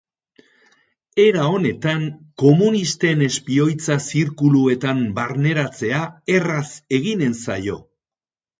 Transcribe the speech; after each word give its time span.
Era 1.23 1.43
honetan, 1.57 2.01
komunisten 2.43 3.21
espioitza 3.27 3.99
zirkuluetan 4.15 5.05
barneratzea 5.23 6.03
erraz 6.41 6.67
eginen 7.01 7.41
zaio. 7.47 7.81